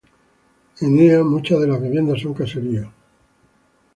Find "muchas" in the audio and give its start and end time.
1.23-1.59